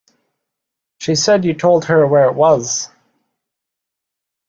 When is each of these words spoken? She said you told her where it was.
She 0.97 1.13
said 1.13 1.45
you 1.45 1.53
told 1.53 1.85
her 1.85 2.07
where 2.07 2.25
it 2.25 2.33
was. 2.33 2.89